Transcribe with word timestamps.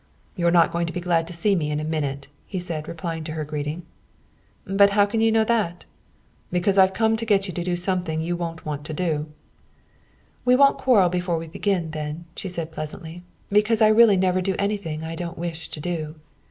"You're 0.35 0.49
not 0.49 0.71
going 0.71 0.87
to 0.87 0.93
be 0.93 0.99
glad 0.99 1.27
to 1.27 1.31
see 1.33 1.53
me 1.53 1.69
in 1.69 1.79
a 1.79 1.83
minute," 1.83 2.27
he 2.47 2.57
said 2.57 2.85
in 2.85 2.89
reply 2.89 3.19
to 3.19 3.33
her 3.33 3.45
greeting. 3.45 3.83
"How 4.89 5.05
can 5.05 5.21
you 5.21 5.31
know 5.31 5.43
that?" 5.43 5.83
"Because 6.51 6.79
I've 6.79 6.95
come 6.95 7.15
to 7.15 7.23
get 7.23 7.47
you 7.47 7.53
to 7.53 7.63
do 7.63 7.75
something 7.75 8.19
you 8.19 8.35
won't 8.35 8.65
want 8.65 8.83
to 8.85 8.95
do." 8.95 9.27
"We 10.43 10.55
won't 10.55 10.79
quarrel 10.79 11.09
before 11.09 11.37
we 11.37 11.45
begin, 11.45 11.91
then," 11.91 12.25
she 12.35 12.49
said 12.49 12.71
pleasantly. 12.71 13.21
"Because 13.51 13.79
I 13.79 13.89
really 13.89 14.17
never 14.17 14.41
do 14.41 14.55
anything 14.57 15.03
I 15.03 15.13
don't 15.13 15.37
wish 15.37 15.69
to 15.69 15.79
do." 15.79 16.15